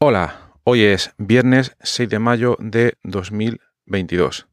[0.00, 4.46] Hola, hoy es viernes 6 de mayo de 2022.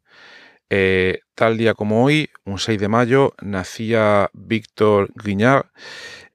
[0.72, 5.68] Eh, tal día como hoy, un 6 de mayo, nacía Víctor Grignard,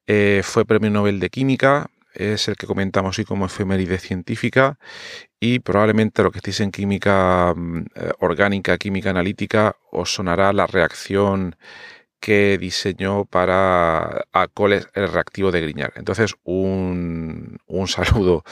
[0.06, 4.78] eh, fue premio Nobel de Química, es el que comentamos hoy como efeméride científica
[5.40, 10.68] y probablemente lo que estéis en química mm, eh, orgánica, química analítica, os sonará la
[10.68, 11.56] reacción
[12.20, 15.92] que diseñó para Acoles el reactivo de Grignard.
[15.96, 18.44] Entonces, un, saludo,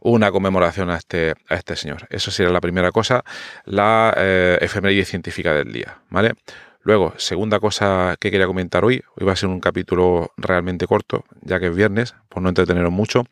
[0.00, 2.06] una conmemoración a este, a este señor.
[2.10, 3.24] Eso sería la primera cosa,
[3.64, 6.34] la eh, efeméride científica del día, ¿vale?
[6.82, 11.24] Luego, segunda cosa que quería comentar hoy, hoy va a ser un capítulo realmente corto,
[11.40, 13.24] ya que es viernes, por no entreteneros mucho.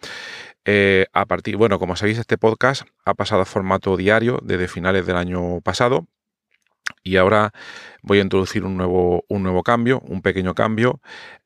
[0.64, 5.06] Eh, a partir, bueno, como sabéis, este podcast ha pasado a formato diario desde finales
[5.06, 6.06] del año pasado,
[7.02, 7.52] y ahora
[8.02, 11.00] voy a introducir un nuevo, un nuevo cambio, un pequeño cambio.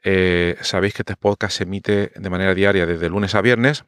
[0.04, 3.84] Eh, sabéis que este podcast se emite de manera diaria desde lunes a viernes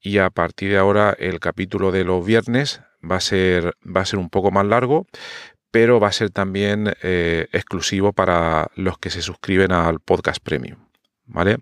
[0.00, 4.06] y a partir de ahora el capítulo de los viernes va a ser, va a
[4.06, 5.06] ser un poco más largo,
[5.70, 10.85] pero va a ser también eh, exclusivo para los que se suscriben al podcast premium.
[11.26, 11.58] ¿Vale?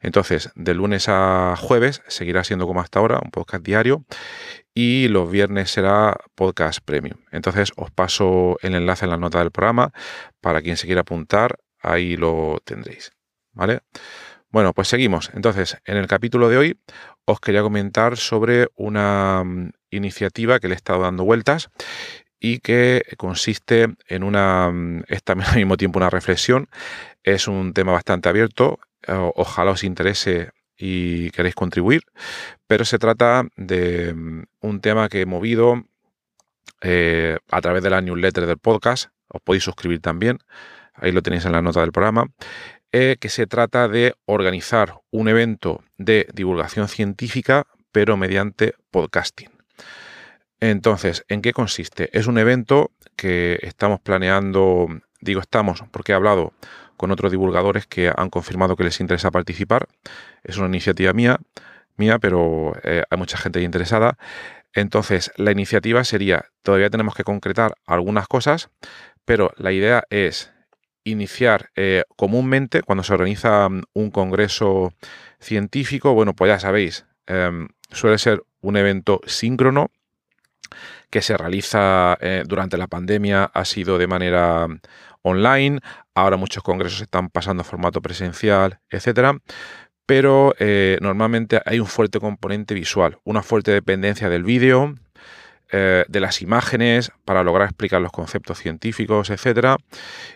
[0.00, 4.04] Entonces, de lunes a jueves seguirá siendo como hasta ahora, un podcast diario,
[4.74, 7.18] y los viernes será podcast premium.
[7.30, 9.92] Entonces, os paso el enlace en la nota del programa
[10.40, 13.12] para quien se quiera apuntar, ahí lo tendréis.
[13.52, 13.82] ¿Vale?
[14.50, 15.30] Bueno, pues seguimos.
[15.34, 16.80] Entonces, en el capítulo de hoy
[17.24, 21.70] os quería comentar sobre una mm, iniciativa que le he estado dando vueltas
[22.38, 26.68] y que consiste en una, mm, es también al mismo tiempo una reflexión,
[27.22, 32.02] es un tema bastante abierto, ojalá os interese y queréis contribuir,
[32.66, 35.84] pero se trata de mm, un tema que he movido
[36.80, 40.38] eh, a través de la newsletter del podcast, os podéis suscribir también,
[40.94, 42.26] ahí lo tenéis en la nota del programa,
[42.90, 49.50] eh, que se trata de organizar un evento de divulgación científica, pero mediante podcasting.
[50.60, 52.10] Entonces, ¿en qué consiste?
[52.16, 54.88] Es un evento que estamos planeando,
[55.20, 56.52] digo estamos porque he hablado
[57.02, 59.88] con otros divulgadores que han confirmado que les interesa participar.
[60.44, 61.40] Es una iniciativa mía,
[61.96, 64.18] mía, pero eh, hay mucha gente interesada.
[64.72, 68.70] Entonces, la iniciativa sería, todavía tenemos que concretar algunas cosas,
[69.24, 70.52] pero la idea es
[71.02, 74.94] iniciar eh, comúnmente cuando se organiza mm, un congreso
[75.40, 79.90] científico, bueno, pues ya sabéis, em, suele ser un evento síncrono
[81.12, 84.66] que se realiza eh, durante la pandemia, ha sido de manera
[85.20, 85.78] online,
[86.14, 89.38] ahora muchos congresos están pasando a formato presencial, etcétera.
[90.06, 94.94] Pero eh, normalmente hay un fuerte componente visual, una fuerte dependencia del vídeo,
[95.74, 99.78] eh, de las imágenes para lograr explicar los conceptos científicos, etcétera.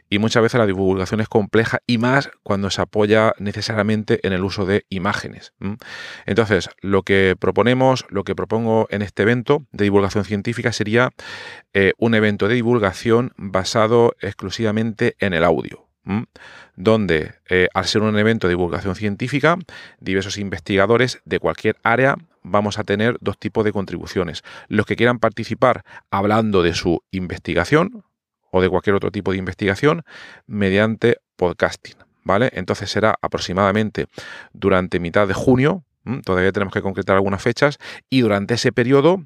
[0.08, 4.44] Y muchas veces la divulgación es compleja y más cuando se apoya necesariamente en el
[4.44, 5.52] uso de imágenes.
[6.24, 11.10] Entonces, lo que proponemos, lo que propongo en este evento de divulgación científica sería
[11.74, 15.86] eh, un evento de divulgación basado exclusivamente en el audio
[16.76, 19.58] donde eh, al ser un evento de divulgación científica,
[19.98, 24.42] diversos investigadores de cualquier área vamos a tener dos tipos de contribuciones.
[24.68, 28.04] Los que quieran participar hablando de su investigación
[28.50, 30.04] o de cualquier otro tipo de investigación
[30.46, 31.96] mediante podcasting.
[32.24, 32.50] ¿Vale?
[32.54, 34.06] Entonces será aproximadamente
[34.52, 35.84] durante mitad de junio,
[36.24, 37.78] todavía tenemos que concretar algunas fechas,
[38.10, 39.24] y durante ese periodo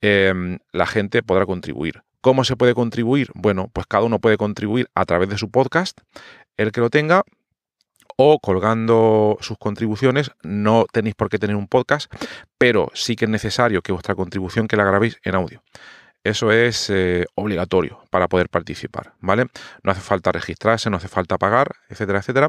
[0.00, 2.02] em, la gente podrá contribuir.
[2.20, 3.30] ¿Cómo se puede contribuir?
[3.34, 6.00] Bueno, pues cada uno puede contribuir a través de su podcast,
[6.56, 7.22] el que lo tenga,
[8.16, 10.30] o colgando sus contribuciones.
[10.42, 12.12] No tenéis por qué tener un podcast,
[12.58, 15.62] pero sí que es necesario que vuestra contribución que la grabéis en audio.
[16.24, 19.46] Eso es eh, obligatorio para poder participar, ¿vale?
[19.82, 22.48] No hace falta registrarse, no hace falta pagar, etcétera, etcétera.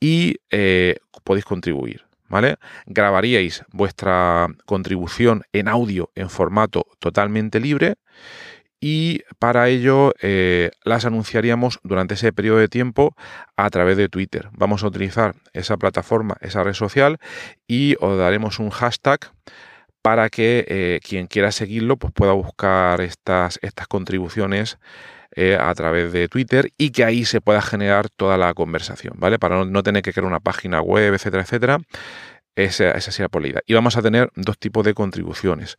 [0.00, 2.56] Y eh, podéis contribuir, ¿vale?
[2.86, 7.94] Grabaríais vuestra contribución en audio en formato totalmente libre
[8.82, 13.14] y para ello eh, las anunciaríamos durante ese periodo de tiempo
[13.56, 14.48] a través de Twitter.
[14.52, 17.18] Vamos a utilizar esa plataforma, esa red social
[17.68, 19.20] y os daremos un hashtag
[20.02, 24.78] para que eh, quien quiera seguirlo pues pueda buscar estas, estas contribuciones
[25.36, 29.38] eh, a través de Twitter y que ahí se pueda generar toda la conversación, ¿vale?
[29.38, 31.78] Para no, tener que crear una página web, etcétera, etcétera.
[32.56, 33.62] Esa, esa sería la.
[33.64, 35.78] Y vamos a tener dos tipos de contribuciones.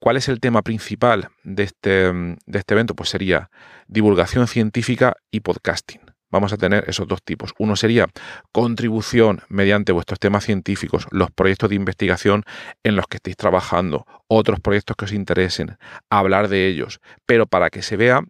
[0.00, 2.94] ¿Cuál es el tema principal de este, de este evento?
[2.94, 3.50] Pues sería
[3.86, 6.00] divulgación científica y podcasting.
[6.30, 7.52] Vamos a tener esos dos tipos.
[7.58, 8.08] Uno sería
[8.50, 12.44] contribución mediante vuestros temas científicos, los proyectos de investigación
[12.82, 15.76] en los que estéis trabajando, otros proyectos que os interesen,
[16.08, 18.22] hablar de ellos, pero para que se vea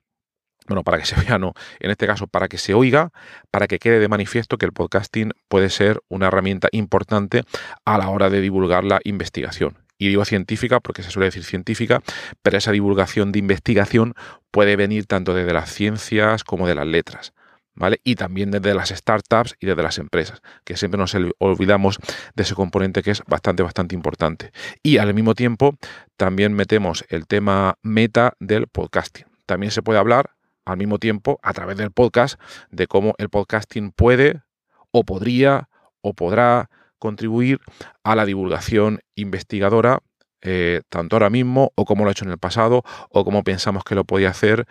[0.66, 3.12] bueno, para que se vea, no, en este caso para que se oiga,
[3.52, 7.44] para que quede de manifiesto que el podcasting puede ser una herramienta importante
[7.84, 9.89] a la hora de divulgar la investigación.
[10.00, 12.02] Y digo científica porque se suele decir científica,
[12.42, 14.14] pero esa divulgación de investigación
[14.50, 17.34] puede venir tanto desde las ciencias como de las letras.
[17.74, 18.00] ¿Vale?
[18.02, 21.98] Y también desde las startups y desde las empresas, que siempre nos olvidamos
[22.34, 24.52] de ese componente que es bastante, bastante importante.
[24.82, 25.76] Y al mismo tiempo
[26.16, 29.26] también metemos el tema meta del podcasting.
[29.46, 30.30] También se puede hablar
[30.64, 34.40] al mismo tiempo a través del podcast de cómo el podcasting puede
[34.90, 35.68] o podría
[36.00, 36.70] o podrá
[37.00, 37.58] contribuir
[38.04, 39.98] a la divulgación investigadora,
[40.42, 43.82] eh, tanto ahora mismo o como lo ha hecho en el pasado o como pensamos
[43.82, 44.66] que lo podía hacer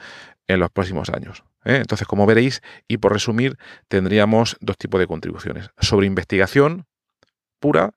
[0.47, 1.43] en los próximos años.
[1.65, 1.75] ¿eh?
[1.75, 5.69] Entonces, como veréis, y por resumir, tendríamos dos tipos de contribuciones.
[5.79, 6.85] Sobre investigación
[7.59, 7.91] pura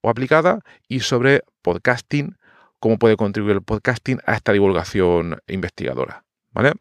[0.00, 2.38] o aplicada y sobre podcasting,
[2.80, 6.24] cómo puede contribuir el podcasting a esta divulgación investigadora.
[6.50, 6.72] ¿Vale?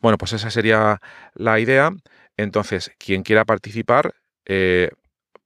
[0.00, 1.00] Bueno, pues esa sería
[1.34, 1.90] la idea.
[2.36, 4.14] Entonces, quien quiera participar,
[4.46, 4.90] eh,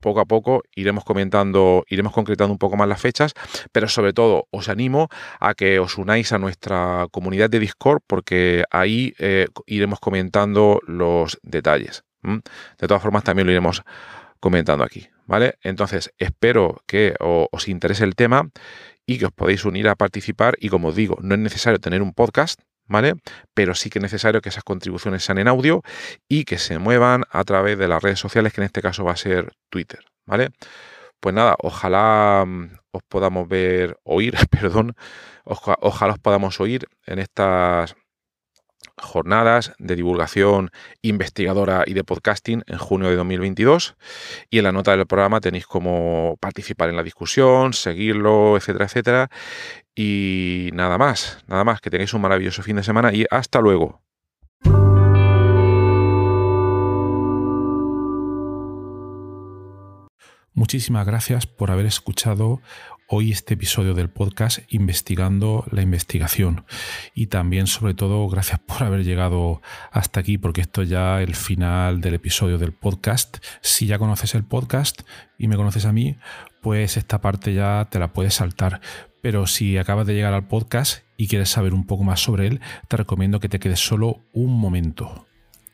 [0.01, 3.35] poco a poco iremos comentando, iremos concretando un poco más las fechas,
[3.73, 5.09] pero sobre todo os animo
[5.39, 11.39] a que os unáis a nuestra comunidad de Discord porque ahí eh, iremos comentando los
[11.43, 12.05] detalles.
[12.23, 13.83] De todas formas, también lo iremos
[14.41, 15.55] comentando aquí, ¿vale?
[15.63, 18.51] Entonces, espero que os interese el tema
[19.07, 22.03] y que os podéis unir a participar y como os digo, no es necesario tener
[22.03, 22.61] un podcast,
[22.91, 23.15] ¿vale?
[23.55, 25.83] Pero sí que es necesario que esas contribuciones sean en audio
[26.29, 29.13] y que se muevan a través de las redes sociales, que en este caso va
[29.13, 30.51] a ser Twitter, ¿vale?
[31.21, 34.95] Pues nada, ojalá mm, os podamos ver, oír, perdón,
[35.45, 37.95] ojalá os podamos oír en estas
[39.01, 40.71] jornadas de divulgación
[41.03, 43.97] investigadora y de podcasting en junio de 2022
[44.51, 49.31] y en la nota del programa tenéis cómo participar en la discusión, seguirlo, etcétera, etcétera.
[49.95, 54.01] Y nada más, nada más, que tengáis un maravilloso fin de semana y hasta luego.
[60.61, 62.61] Muchísimas gracias por haber escuchado
[63.09, 66.67] hoy este episodio del podcast Investigando la Investigación.
[67.15, 71.35] Y también, sobre todo, gracias por haber llegado hasta aquí, porque esto ya es el
[71.35, 73.39] final del episodio del podcast.
[73.63, 75.01] Si ya conoces el podcast
[75.39, 76.19] y me conoces a mí,
[76.61, 78.83] pues esta parte ya te la puedes saltar.
[79.23, 82.61] Pero si acabas de llegar al podcast y quieres saber un poco más sobre él,
[82.87, 85.27] te recomiendo que te quedes solo un momento.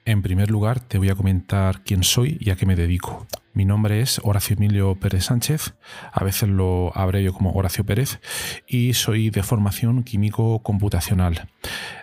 [0.05, 3.27] En primer lugar, te voy a comentar quién soy y a qué me dedico.
[3.57, 5.73] Mi nombre es Horacio Emilio Pérez Sánchez,
[6.13, 8.21] a veces lo abrevio como Horacio Pérez,
[8.67, 11.49] y soy de formación químico computacional.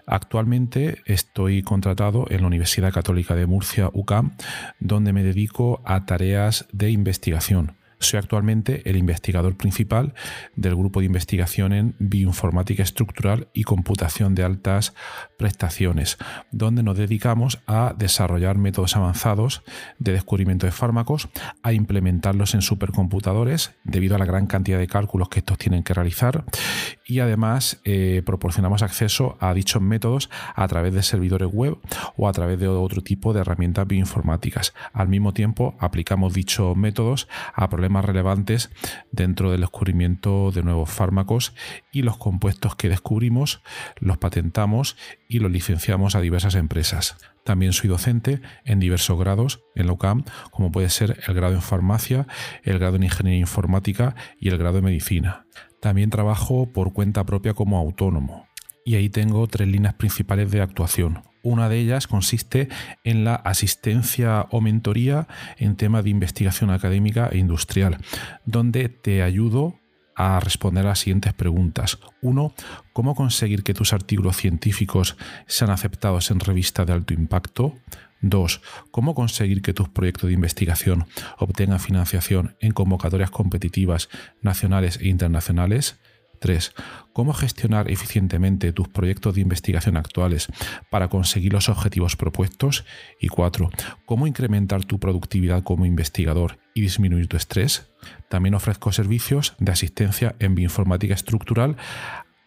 [0.07, 4.35] Actualmente estoy contratado en la Universidad Católica de Murcia, UCAM,
[4.80, 10.14] donde me dedico a tareas de investigación soy actualmente el investigador principal
[10.56, 14.94] del grupo de investigación en bioinformática estructural y computación de altas
[15.38, 16.18] prestaciones,
[16.52, 19.64] donde nos dedicamos a desarrollar métodos avanzados
[20.00, 21.30] de descubrimiento de fármacos,
[21.62, 25.94] a implementarlos en supercomputadores debido a la gran cantidad de cálculos que estos tienen que
[25.94, 26.45] realizar
[27.06, 31.78] y además eh, proporcionamos acceso a dichos métodos a través de servidores web
[32.18, 34.74] o a través de otro tipo de herramientas bioinformáticas.
[34.94, 38.72] Al mismo tiempo aplicamos dichos métodos a problemas relevantes
[39.12, 41.54] dentro del descubrimiento de nuevos fármacos
[41.92, 43.62] y los compuestos que descubrimos
[44.00, 47.18] los patentamos y los licenciamos a diversas empresas.
[47.44, 51.62] También soy docente en diversos grados en la UCAM, como puede ser el grado en
[51.62, 52.26] farmacia,
[52.64, 55.45] el grado en ingeniería informática y el grado en medicina.
[55.83, 58.47] También trabajo por cuenta propia como autónomo.
[58.85, 61.23] Y ahí tengo tres líneas principales de actuación.
[61.42, 62.69] Una de ellas consiste
[63.04, 67.97] en la asistencia o mentoría en temas de investigación académica e industrial,
[68.45, 69.75] donde te ayudo
[70.16, 71.99] a responder a las siguientes preguntas.
[72.21, 72.54] Uno,
[72.94, 77.73] ¿cómo conseguir que tus artículos científicos sean aceptados en revistas de alto impacto?
[78.23, 78.61] 2.
[78.89, 81.06] Cómo conseguir que tus proyectos de investigación
[81.37, 84.09] obtengan financiación en convocatorias competitivas
[84.42, 85.99] nacionales e internacionales.
[86.39, 86.73] 3.
[87.13, 90.47] Cómo gestionar eficientemente tus proyectos de investigación actuales
[90.89, 92.83] para conseguir los objetivos propuestos.
[93.19, 93.69] Y 4.
[94.06, 97.89] Cómo incrementar tu productividad como investigador y disminuir tu estrés.
[98.30, 101.77] También ofrezco servicios de asistencia en bioinformática estructural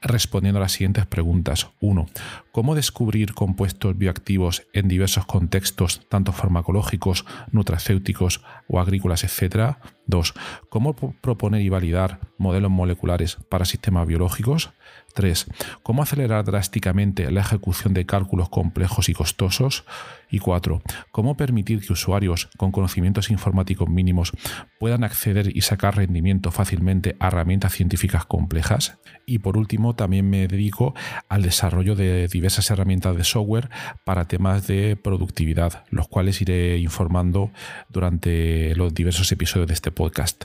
[0.07, 1.69] respondiendo a las siguientes preguntas.
[1.81, 2.07] 1.
[2.53, 9.81] ¿Cómo descubrir compuestos bioactivos en diversos contextos, tanto farmacológicos, nutracéuticos o agrícolas, etcétera?
[10.07, 10.35] 2.
[10.69, 14.71] ¿Cómo proponer y validar modelos moleculares para sistemas biológicos?
[15.17, 15.47] 3.
[15.83, 19.85] ¿Cómo acelerar drásticamente la ejecución de cálculos complejos y costosos?
[20.31, 20.83] Y 4.
[21.11, 24.33] ¿Cómo permitir que usuarios con conocimientos informáticos mínimos
[24.79, 28.99] puedan acceder y sacar rendimiento fácilmente a herramientas científicas complejas?
[29.25, 30.95] Y por último, también me dedico
[31.29, 33.71] al desarrollo de diversas herramientas de software
[34.05, 37.51] para temas de productividad, los cuales iré informando
[37.89, 40.45] durante los diversos episodios de este podcast.